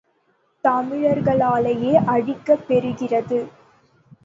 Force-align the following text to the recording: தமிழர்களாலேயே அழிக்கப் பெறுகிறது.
தமிழர்களாலேயே 0.63 1.93
அழிக்கப் 2.05 2.65
பெறுகிறது. 2.67 3.39